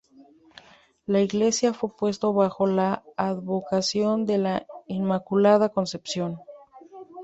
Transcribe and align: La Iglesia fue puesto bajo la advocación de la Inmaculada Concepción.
La 1.05 1.21
Iglesia 1.21 1.75
fue 1.75 1.95
puesto 1.95 2.33
bajo 2.33 2.65
la 2.65 3.03
advocación 3.17 4.25
de 4.25 4.39
la 4.39 4.65
Inmaculada 4.87 5.69
Concepción. 5.69 6.39